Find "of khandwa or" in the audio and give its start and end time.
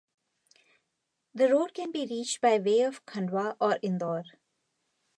2.81-3.75